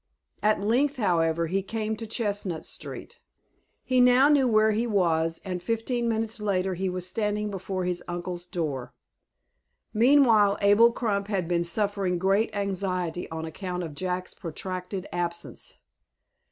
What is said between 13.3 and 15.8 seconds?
account of Jack's protracted absence.